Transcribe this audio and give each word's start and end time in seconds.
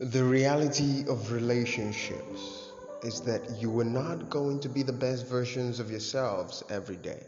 The 0.00 0.24
reality 0.24 1.04
of 1.08 1.30
relationships 1.30 2.72
is 3.04 3.20
that 3.20 3.60
you 3.60 3.78
are 3.78 3.84
not 3.84 4.28
going 4.28 4.58
to 4.60 4.68
be 4.68 4.82
the 4.82 4.92
best 4.92 5.24
versions 5.24 5.78
of 5.78 5.88
yourselves 5.88 6.64
every 6.68 6.96
day. 6.96 7.22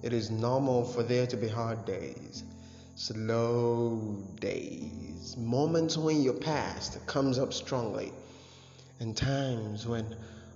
It 0.00 0.12
is 0.12 0.30
normal 0.30 0.84
for 0.84 1.02
there 1.02 1.26
to 1.26 1.36
be 1.36 1.48
hard 1.48 1.84
days, 1.84 2.44
slow 2.94 4.16
days, 4.38 5.36
moments 5.36 5.98
when 5.98 6.22
your 6.22 6.34
past 6.34 7.04
comes 7.06 7.36
up 7.36 7.52
strongly, 7.52 8.12
and 9.00 9.16
times 9.16 9.88
when 9.88 10.06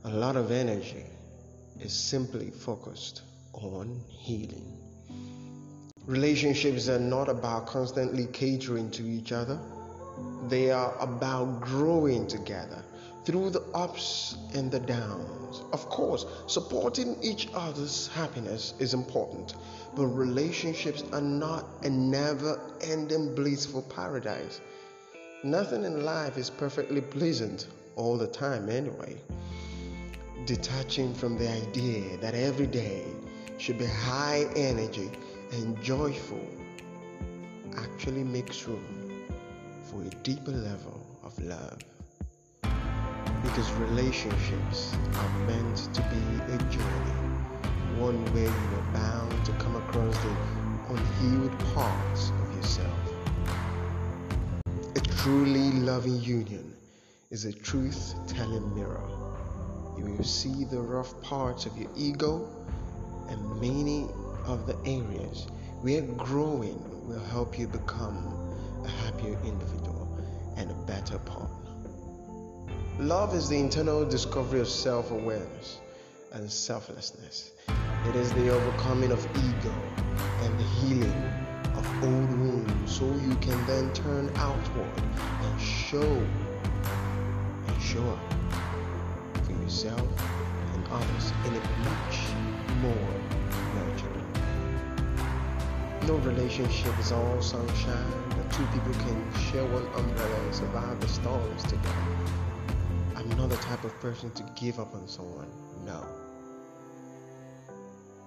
a 0.04 0.10
lot 0.10 0.36
of 0.36 0.52
energy 0.52 1.06
is 1.80 1.92
simply 1.92 2.50
focused 2.50 3.22
on 3.52 4.00
healing. 4.06 4.78
Relationships 6.06 6.88
are 6.88 7.00
not 7.00 7.28
about 7.28 7.66
constantly 7.66 8.26
catering 8.26 8.92
to 8.92 9.02
each 9.02 9.32
other 9.32 9.58
they 10.50 10.70
are 10.70 10.94
about 11.00 11.60
growing 11.60 12.26
together 12.26 12.82
through 13.24 13.50
the 13.50 13.62
ups 13.72 14.36
and 14.54 14.70
the 14.70 14.80
downs. 14.80 15.62
Of 15.72 15.88
course, 15.88 16.26
supporting 16.46 17.16
each 17.22 17.48
other's 17.54 18.08
happiness 18.08 18.74
is 18.78 18.92
important, 18.92 19.54
but 19.94 20.06
relationships 20.06 21.04
are 21.12 21.20
not 21.20 21.66
a 21.84 21.90
never 21.90 22.60
ending 22.80 23.34
blissful 23.34 23.82
paradise. 23.82 24.60
Nothing 25.44 25.84
in 25.84 26.04
life 26.04 26.36
is 26.36 26.50
perfectly 26.50 27.00
pleasant 27.00 27.68
all 27.96 28.16
the 28.18 28.26
time, 28.26 28.68
anyway. 28.68 29.16
Detaching 30.46 31.14
from 31.14 31.38
the 31.38 31.48
idea 31.48 32.16
that 32.18 32.34
every 32.34 32.66
day 32.66 33.04
should 33.58 33.78
be 33.78 33.86
high 33.86 34.46
energy 34.56 35.10
and 35.52 35.80
joyful 35.82 36.46
actually 37.76 38.24
makes 38.24 38.66
room 38.66 38.99
for 39.90 40.02
a 40.02 40.10
deeper 40.22 40.52
level 40.52 41.04
of 41.24 41.36
love. 41.42 41.78
Because 43.42 43.72
relationships 43.72 44.94
are 45.14 45.38
meant 45.46 45.76
to 45.94 46.00
be 46.02 46.54
a 46.54 46.58
journey, 46.70 47.18
one 47.98 48.24
where 48.32 48.44
you 48.44 48.78
are 48.78 48.92
bound 48.92 49.44
to 49.46 49.52
come 49.52 49.74
across 49.74 50.16
the 50.18 50.36
unhealed 50.90 51.58
parts 51.74 52.30
of 52.30 52.56
yourself. 52.56 53.00
A 54.94 55.00
truly 55.22 55.72
loving 55.80 56.20
union 56.20 56.72
is 57.30 57.44
a 57.44 57.52
truth 57.52 58.14
telling 58.28 58.72
mirror. 58.76 59.10
You 59.98 60.04
will 60.04 60.24
see 60.24 60.64
the 60.64 60.80
rough 60.80 61.20
parts 61.22 61.66
of 61.66 61.76
your 61.76 61.90
ego 61.96 62.48
and 63.28 63.60
many 63.60 64.08
of 64.46 64.68
the 64.68 64.76
areas 64.88 65.48
where 65.80 66.02
growing 66.02 66.80
will 67.08 67.24
help 67.24 67.58
you 67.58 67.66
become 67.66 68.39
happier 69.04 69.38
individual 69.44 70.08
and 70.56 70.70
a 70.70 70.74
better 70.86 71.18
partner. 71.18 71.56
Love 72.98 73.34
is 73.34 73.48
the 73.48 73.58
internal 73.58 74.04
discovery 74.04 74.60
of 74.60 74.68
self 74.68 75.10
awareness 75.10 75.78
and 76.32 76.50
selflessness. 76.50 77.52
It 78.08 78.16
is 78.16 78.32
the 78.32 78.50
overcoming 78.50 79.10
of 79.10 79.26
ego 79.36 79.74
and 80.42 80.58
the 80.58 80.64
healing 80.64 81.22
of 81.76 82.04
old 82.04 82.30
wounds 82.38 82.92
so 82.92 83.04
you 83.26 83.34
can 83.36 83.66
then 83.66 83.92
turn 83.94 84.30
outward 84.36 85.02
and 85.42 85.60
show 85.60 86.22
and 87.66 87.82
show 87.82 88.06
up 88.06 89.44
for 89.44 89.52
yourself 89.52 90.06
and 90.74 90.86
others 90.90 91.32
in 91.46 91.54
a 91.54 91.60
much 91.88 92.18
more 92.82 93.14
nurturing. 93.74 94.30
No 96.06 96.16
relationship 96.16 96.98
is 96.98 97.12
all 97.12 97.40
sunshine 97.40 98.29
two 98.52 98.66
people 98.66 98.92
can 98.92 99.32
share 99.50 99.64
one 99.66 99.86
umbrella 99.94 100.40
and 100.44 100.54
survive 100.54 101.00
the 101.00 101.08
storms 101.08 101.62
together. 101.64 101.88
I'm 103.16 103.28
not 103.30 103.50
the 103.50 103.56
type 103.56 103.84
of 103.84 103.98
person 104.00 104.30
to 104.32 104.42
give 104.56 104.80
up 104.80 104.94
on 104.94 105.06
someone, 105.06 105.48
no. 105.84 106.04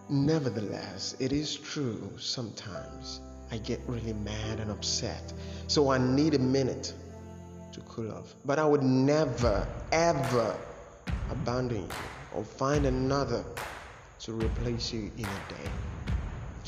Nevertheless, 0.09 1.15
it 1.19 1.31
is 1.31 1.55
true 1.55 2.09
sometimes 2.17 3.21
I 3.51 3.57
get 3.57 3.81
really 3.85 4.13
mad 4.13 4.59
and 4.59 4.71
upset, 4.71 5.33
so 5.67 5.89
I 5.89 5.97
need 5.97 6.33
a 6.35 6.39
minute 6.39 6.93
to 7.73 7.81
cool 7.81 8.11
off. 8.11 8.33
But 8.45 8.59
I 8.59 8.65
would 8.65 8.83
never, 8.83 9.67
ever 9.91 10.55
abandon 11.29 11.83
you 11.83 11.89
or 12.33 12.43
find 12.43 12.85
another 12.85 13.43
to 14.21 14.33
replace 14.33 14.93
you 14.93 15.11
in 15.17 15.25
a 15.25 15.53
day. 15.53 15.69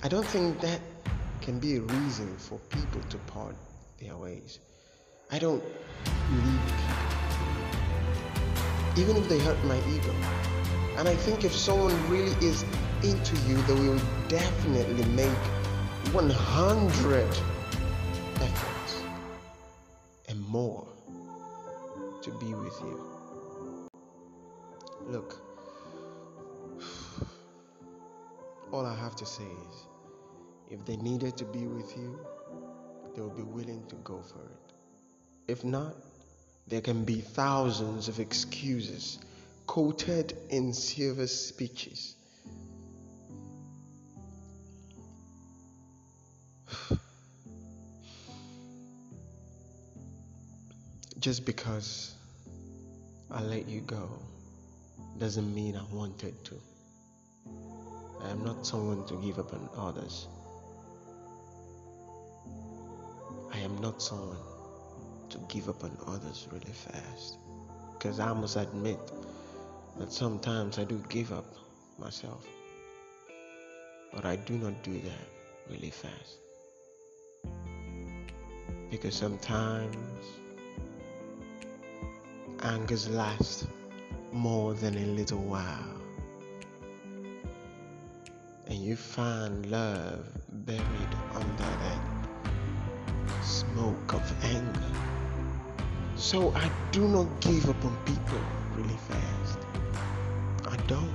I 0.03 0.07
don't 0.07 0.25
think 0.25 0.59
that 0.62 0.80
can 1.45 1.59
be 1.59 1.78
a 1.78 1.81
reason 1.81 2.35
for 2.38 2.57
people 2.69 3.00
to 3.07 3.17
part 3.28 3.56
their 4.01 4.17
ways. 4.17 4.57
I 5.31 5.38
don't 5.38 5.63
people, 6.31 6.59
even 8.97 9.16
if 9.16 9.29
they 9.29 9.38
hurt 9.38 9.63
my 9.66 9.78
ego. 9.95 10.11
And 10.97 11.07
I 11.07 11.16
think 11.16 11.44
if 11.44 11.53
someone 11.53 11.94
really 12.09 12.35
is 12.44 12.66
into 13.03 13.35
you, 13.47 13.57
they 13.67 13.75
will 13.75 14.01
definitely 14.28 15.06
make 15.13 15.38
100 16.13 17.28
efforts 18.41 19.03
and 20.27 20.41
more 20.47 20.88
to 22.23 22.31
be 22.39 22.56
with 22.56 22.79
you. 22.81 23.89
Look, 25.06 25.39
all 28.72 28.83
I 28.83 28.95
have 28.95 29.16
to 29.17 29.27
say 29.27 29.44
is 29.44 29.94
if 30.70 30.84
they 30.86 30.98
needed 30.98 31.38
to 31.38 31.46
be 31.46 31.68
with 31.68 31.96
you, 31.98 32.20
they 33.16 33.22
will 33.22 33.30
be 33.30 33.44
willing 33.44 33.86
to 33.88 33.96
go 34.03 34.22
for 34.22 34.42
it. 34.42 34.74
If 35.48 35.64
not, 35.64 35.96
there 36.68 36.81
can 36.81 37.06
be 37.06 37.22
thousands 37.22 38.08
of 38.08 38.20
excuses 38.20 39.20
quoted 39.68 40.36
in 40.50 40.74
silver 40.74 41.28
speeches. 41.28 42.16
Just 51.20 51.46
because 51.46 52.16
I 53.30 53.42
let 53.42 53.68
you 53.68 53.81
go 53.81 54.09
doesn't 55.20 55.54
mean 55.54 55.75
I 55.75 55.84
wanted 55.94 56.34
to. 56.46 56.56
I 58.24 58.30
am 58.30 58.44
not 58.44 58.66
someone 58.66 59.06
to 59.08 59.16
give 59.22 59.38
up 59.40 59.54
on 59.54 59.70
others. 59.78 60.28
Am 63.66 63.81
not 63.81 64.02
someone 64.02 64.38
to 65.30 65.40
give 65.50 65.68
up 65.70 65.84
on 65.84 65.98
others 66.08 66.48
really 66.52 66.72
fast. 66.72 67.38
Because 67.94 68.20
I 68.20 68.31
must 68.31 68.58
admit 68.58 69.00
that 69.98 70.14
sometimes 70.14 70.78
I 70.78 70.84
do 70.84 71.03
give 71.09 71.34
up 71.34 71.46
myself. 71.98 72.46
But 74.14 74.25
I 74.25 74.36
do 74.36 74.54
not 74.58 74.84
do 74.84 74.94
that 74.94 75.28
really 75.70 75.90
fast. 75.90 76.38
Because 78.92 79.16
sometimes 79.16 79.98
angers 82.62 83.09
last 83.09 83.68
more 84.31 84.75
than 84.75 84.96
a 84.96 85.06
little 85.08 85.42
while. 85.42 86.02
And 88.68 88.78
you 88.78 88.96
find 88.96 89.66
love 89.72 90.28
buried 90.50 91.16
under 91.34 91.64
that 91.64 92.15
smoke 93.45 94.13
of 94.13 94.44
anger. 94.44 94.91
So 96.16 96.51
I 96.56 96.69
do 96.91 97.07
not 97.07 97.28
give 97.41 97.69
up 97.69 97.85
on 97.85 97.95
people 98.06 98.39
really 98.75 98.97
fast. 99.07 99.59
I 100.67 100.75
don't. 100.88 101.13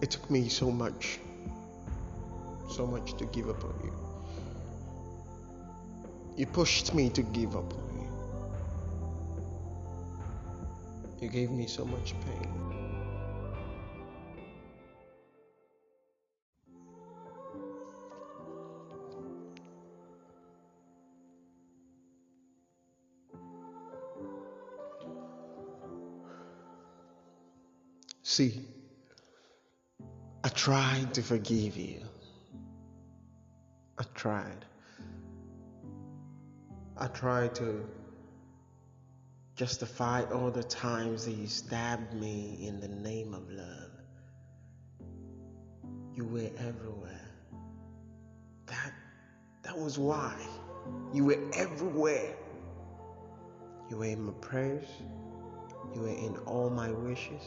It 0.00 0.10
took 0.10 0.30
me 0.30 0.48
so 0.48 0.70
much, 0.70 1.18
so 2.70 2.86
much 2.86 3.16
to 3.16 3.24
give 3.26 3.48
up 3.48 3.64
on 3.64 3.74
you. 3.82 3.92
You 6.36 6.46
pushed 6.46 6.94
me 6.94 7.10
to 7.10 7.22
give 7.22 7.56
up 7.56 7.72
on 7.72 7.88
you. 8.00 8.08
You 11.22 11.28
gave 11.28 11.50
me 11.50 11.66
so 11.66 11.84
much 11.84 12.14
pain. 12.26 12.63
See, 28.26 28.58
I 30.42 30.48
tried 30.48 31.12
to 31.12 31.22
forgive 31.22 31.76
you. 31.76 32.00
I 33.98 34.04
tried. 34.14 34.64
I 36.96 37.06
tried 37.08 37.54
to 37.56 37.84
justify 39.56 40.22
all 40.32 40.50
the 40.50 40.62
times 40.62 41.26
that 41.26 41.32
you 41.32 41.46
stabbed 41.46 42.14
me 42.14 42.66
in 42.66 42.80
the 42.80 42.88
name 42.88 43.34
of 43.34 43.46
love. 43.50 43.90
You 46.14 46.24
were 46.24 46.50
everywhere. 46.66 47.30
That 48.64 48.92
that 49.64 49.78
was 49.78 49.98
why. 49.98 50.34
You 51.12 51.26
were 51.26 51.50
everywhere. 51.52 52.34
You 53.90 53.98
were 53.98 54.06
in 54.06 54.22
my 54.22 54.32
prayers. 54.40 54.88
You 55.94 56.00
were 56.00 56.08
in 56.08 56.38
all 56.46 56.70
my 56.70 56.90
wishes. 56.90 57.42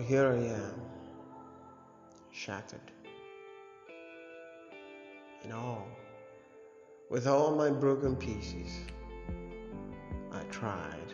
But 0.00 0.08
here 0.08 0.32
I 0.32 0.36
am, 0.36 0.80
shattered. 2.32 2.90
In 5.44 5.52
all, 5.52 5.86
with 7.10 7.26
all 7.26 7.54
my 7.54 7.68
broken 7.68 8.16
pieces, 8.16 8.80
I 10.32 10.42
tried 10.44 11.12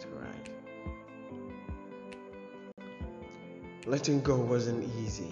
to 0.00 0.08
write. 0.08 0.48
Letting 3.84 4.22
go 4.22 4.38
wasn't 4.38 4.90
easy. 4.96 5.30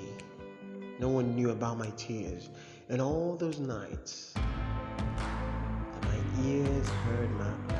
No 0.98 1.08
one 1.08 1.34
knew 1.34 1.48
about 1.48 1.78
my 1.78 1.88
tears 1.96 2.50
and 2.90 3.00
all 3.00 3.36
those 3.36 3.58
nights 3.58 4.34
that 4.34 6.02
my 6.02 6.18
ears 6.44 6.88
heard 6.90 7.30
my 7.38 7.71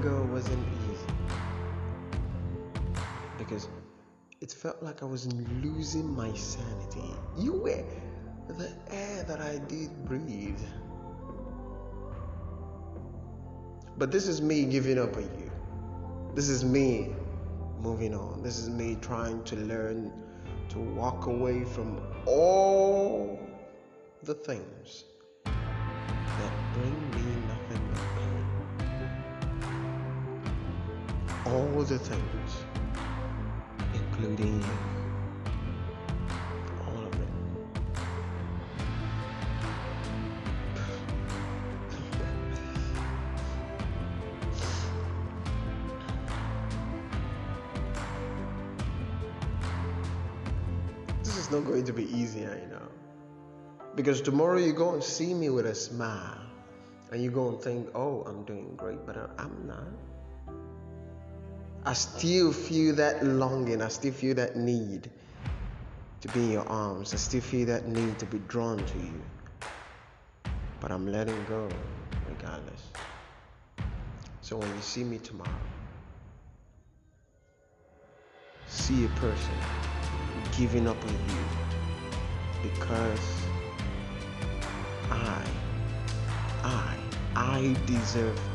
go 0.00 0.22
wasn't 0.30 0.64
easy 0.90 1.12
because 3.36 3.68
it 4.40 4.52
felt 4.52 4.82
like 4.82 5.02
I 5.02 5.06
was 5.06 5.32
losing 5.62 6.14
my 6.14 6.32
sanity. 6.34 7.14
You 7.36 7.54
were 7.54 7.84
the 8.48 8.70
air 8.90 9.24
that 9.24 9.40
I 9.40 9.58
did 9.68 10.04
breathe. 10.04 10.60
But 13.98 14.10
this 14.10 14.26
is 14.28 14.40
me 14.40 14.64
giving 14.64 14.98
up 14.98 15.16
on 15.16 15.22
you. 15.22 15.50
This 16.34 16.48
is 16.48 16.64
me 16.64 17.14
moving 17.80 18.14
on. 18.14 18.42
This 18.42 18.58
is 18.58 18.70
me 18.70 18.96
trying 19.00 19.42
to 19.44 19.56
learn 19.56 20.12
to 20.70 20.78
walk 20.78 21.26
away 21.26 21.64
from 21.64 22.00
all 22.26 23.38
the 24.22 24.34
things 24.34 25.04
that 25.44 26.52
bring 26.74 27.11
All 31.52 31.82
the 31.82 31.98
things, 31.98 32.64
including 33.92 34.62
you. 34.62 34.68
All 36.86 37.04
of 37.04 37.12
it. 37.12 37.28
This 51.22 51.36
is 51.36 51.50
not 51.50 51.66
going 51.66 51.84
to 51.84 51.92
be 51.92 52.04
easy, 52.16 52.46
I 52.46 52.64
know. 52.70 52.88
Because 53.94 54.22
tomorrow 54.22 54.56
you're 54.56 54.72
going 54.72 55.00
to 55.02 55.06
see 55.06 55.34
me 55.34 55.50
with 55.50 55.66
a 55.66 55.74
smile 55.74 56.40
and 57.10 57.22
you're 57.22 57.30
going 57.30 57.58
to 57.58 57.62
think, 57.62 57.90
oh, 57.94 58.22
I'm 58.22 58.44
doing 58.44 58.74
great, 58.74 59.04
but 59.04 59.18
I'm 59.36 59.66
not. 59.66 60.11
I 61.84 61.94
still 61.94 62.52
feel 62.52 62.94
that 62.94 63.24
longing, 63.24 63.82
I 63.82 63.88
still 63.88 64.12
feel 64.12 64.36
that 64.36 64.54
need 64.56 65.10
to 66.20 66.28
be 66.28 66.44
in 66.44 66.52
your 66.52 66.68
arms, 66.68 67.12
I 67.12 67.16
still 67.16 67.40
feel 67.40 67.66
that 67.66 67.88
need 67.88 68.20
to 68.20 68.26
be 68.26 68.38
drawn 68.46 68.78
to 68.78 68.98
you. 68.98 69.22
But 70.80 70.92
I'm 70.92 71.08
letting 71.08 71.44
go 71.48 71.68
regardless. 72.28 72.82
So 74.42 74.56
when 74.56 74.68
you 74.68 74.80
see 74.80 75.02
me 75.02 75.18
tomorrow, 75.18 75.50
see 78.68 79.04
a 79.04 79.08
person 79.20 79.54
giving 80.56 80.86
up 80.86 81.02
on 81.02 81.10
you 81.10 82.68
because 82.70 83.42
I, 85.10 85.44
I, 86.62 86.96
I 87.34 87.76
deserve. 87.86 88.51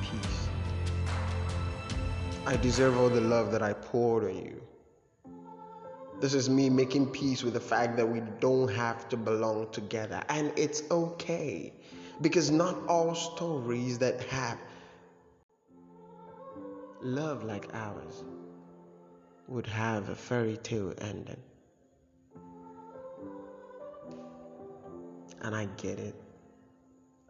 I 2.47 2.55
deserve 2.55 2.97
all 2.97 3.09
the 3.09 3.19
love 3.19 3.51
that 3.51 3.61
I 3.61 3.73
poured 3.73 4.23
on 4.23 4.37
you. 4.37 4.61
This 6.21 6.33
is 6.33 6.49
me 6.49 6.69
making 6.69 7.07
peace 7.07 7.43
with 7.43 7.55
the 7.55 7.59
fact 7.59 7.97
that 7.97 8.07
we 8.07 8.21
don't 8.39 8.69
have 8.69 9.09
to 9.09 9.17
belong 9.17 9.69
together. 9.73 10.23
And 10.29 10.53
it's 10.55 10.81
okay 10.89 11.73
because 12.21 12.49
not 12.49 12.77
all 12.87 13.13
stories 13.15 13.99
that 13.99 14.23
have 14.23 14.57
love 17.01 17.43
like 17.43 17.67
ours 17.73 18.23
would 19.49 19.67
have 19.67 20.07
a 20.07 20.15
fairy 20.15 20.55
tale 20.55 20.93
ending. 20.99 21.43
and 25.41 25.53
I 25.53 25.65
get 25.77 25.99
it. 25.99 26.15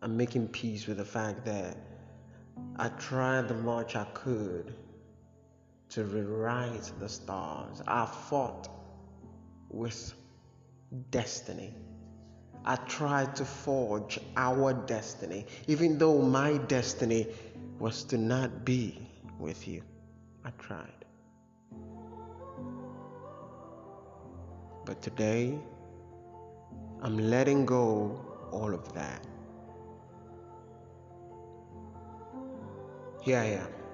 I'm 0.01 0.15
making 0.15 0.47
peace 0.49 0.87
with 0.87 0.97
the 0.97 1.05
fact 1.05 1.43
that 1.45 1.75
I 2.77 2.89
tried 2.89 3.47
the 3.47 3.55
much 3.55 3.95
I 3.95 4.05
could 4.13 4.73
to 5.89 6.03
rewrite 6.03 6.91
the 6.99 7.09
stars. 7.09 7.81
I 7.87 8.05
fought 8.05 8.67
with 9.69 10.13
destiny. 11.11 11.73
I 12.65 12.75
tried 12.75 13.35
to 13.37 13.45
forge 13.45 14.19
our 14.35 14.73
destiny, 14.73 15.45
even 15.67 15.97
though 15.97 16.21
my 16.21 16.57
destiny 16.57 17.27
was 17.79 18.03
to 18.05 18.17
not 18.17 18.65
be 18.65 19.07
with 19.39 19.67
you. 19.67 19.81
I 20.43 20.49
tried. 20.59 21.05
But 24.85 25.01
today, 25.01 25.57
I'm 27.01 27.17
letting 27.17 27.65
go 27.65 28.19
all 28.51 28.73
of 28.73 28.93
that. 28.93 29.25
Here 33.21 33.39
I 33.39 33.45
am. 33.45 33.86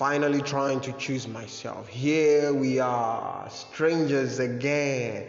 Finally 0.00 0.40
trying 0.40 0.80
to 0.80 0.92
choose 0.92 1.28
myself. 1.28 1.86
Here 1.86 2.54
we 2.54 2.78
are, 2.78 3.46
strangers 3.50 4.38
again. 4.38 5.28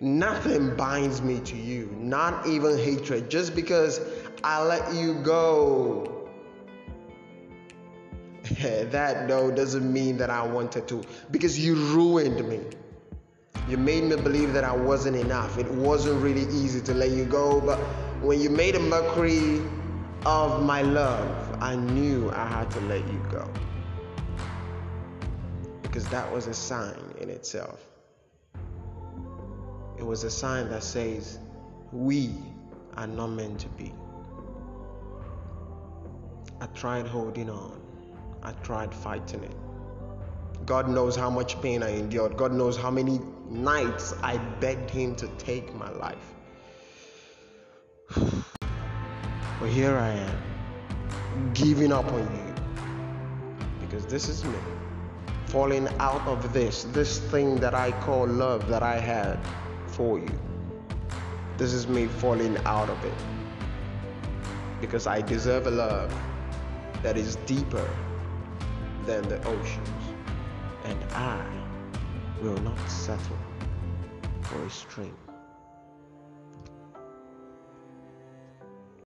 Nothing 0.00 0.74
binds 0.74 1.22
me 1.22 1.38
to 1.42 1.56
you, 1.56 1.88
not 2.00 2.44
even 2.44 2.76
hatred, 2.76 3.30
just 3.30 3.54
because 3.54 4.00
I 4.42 4.60
let 4.64 4.92
you 4.92 5.14
go. 5.22 6.28
that 8.60 9.28
though 9.28 9.52
doesn't 9.52 9.92
mean 9.92 10.16
that 10.16 10.30
I 10.30 10.44
wanted 10.44 10.88
to, 10.88 11.04
because 11.30 11.56
you 11.56 11.76
ruined 11.76 12.44
me. 12.48 12.58
You 13.68 13.76
made 13.76 14.02
me 14.02 14.16
believe 14.16 14.52
that 14.52 14.64
I 14.64 14.74
wasn't 14.74 15.14
enough. 15.14 15.58
It 15.58 15.70
wasn't 15.70 16.20
really 16.20 16.42
easy 16.52 16.80
to 16.80 16.92
let 16.92 17.10
you 17.10 17.24
go, 17.24 17.60
but 17.60 17.78
when 18.20 18.40
you 18.40 18.50
made 18.50 18.74
a 18.74 18.80
mockery 18.80 19.62
of 20.26 20.64
my 20.64 20.82
love, 20.82 21.56
I 21.60 21.76
knew 21.76 22.32
I 22.32 22.48
had 22.48 22.68
to 22.72 22.80
let 22.80 23.06
you 23.06 23.24
go. 23.30 23.48
Because 25.98 26.12
that 26.12 26.32
was 26.32 26.46
a 26.46 26.54
sign 26.54 27.12
in 27.20 27.28
itself. 27.28 27.84
It 29.98 30.06
was 30.06 30.22
a 30.22 30.30
sign 30.30 30.68
that 30.68 30.84
says, 30.84 31.40
we 31.90 32.30
are 32.96 33.08
not 33.08 33.30
meant 33.30 33.58
to 33.58 33.68
be. 33.70 33.92
I 36.60 36.66
tried 36.66 37.08
holding 37.08 37.50
on, 37.50 37.80
I 38.44 38.52
tried 38.62 38.94
fighting 38.94 39.42
it. 39.42 39.56
God 40.66 40.88
knows 40.88 41.16
how 41.16 41.30
much 41.30 41.60
pain 41.62 41.82
I 41.82 41.88
endured. 41.96 42.36
God 42.36 42.52
knows 42.52 42.76
how 42.76 42.92
many 42.92 43.18
nights 43.48 44.14
I 44.22 44.36
begged 44.60 44.90
Him 44.90 45.16
to 45.16 45.26
take 45.36 45.74
my 45.74 45.90
life. 45.90 46.32
but 48.14 49.68
here 49.68 49.96
I 49.96 50.10
am, 50.10 51.52
giving 51.54 51.90
up 51.90 52.06
on 52.12 52.20
you. 52.20 52.54
Because 53.80 54.06
this 54.06 54.28
is 54.28 54.44
me, 54.44 54.54
falling 55.48 55.88
out 55.98 56.26
of 56.28 56.52
this, 56.52 56.84
this 56.92 57.18
thing 57.18 57.56
that 57.56 57.74
I 57.74 57.92
call 58.02 58.26
love 58.26 58.68
that 58.68 58.82
I 58.82 58.98
had 58.98 59.38
for 59.86 60.18
you. 60.18 60.30
This 61.56 61.72
is 61.72 61.88
me 61.88 62.06
falling 62.06 62.58
out 62.66 62.90
of 62.90 63.02
it. 63.04 63.14
Because 64.80 65.06
I 65.06 65.22
deserve 65.22 65.66
a 65.66 65.70
love 65.70 66.14
that 67.02 67.16
is 67.16 67.36
deeper 67.46 67.88
than 69.06 69.26
the 69.28 69.42
oceans. 69.44 69.88
And 70.84 71.02
I 71.14 71.42
will 72.42 72.58
not 72.58 72.78
settle 72.88 73.38
for 74.42 74.62
a 74.62 74.70
string. 74.70 75.14